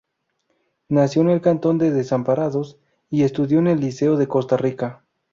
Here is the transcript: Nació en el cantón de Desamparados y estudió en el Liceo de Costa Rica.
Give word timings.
Nació 0.89 1.21
en 1.21 1.29
el 1.29 1.41
cantón 1.41 1.77
de 1.77 1.91
Desamparados 1.91 2.79
y 3.11 3.21
estudió 3.21 3.59
en 3.59 3.67
el 3.67 3.81
Liceo 3.81 4.17
de 4.17 4.27
Costa 4.27 4.57
Rica. 4.57 5.05